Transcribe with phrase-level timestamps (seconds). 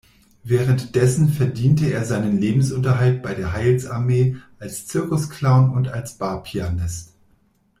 [0.43, 7.13] Währenddessen verdiente er seinen Lebensunterhalt bei der Heilsarmee, als Zirkusclown und als Barpianist.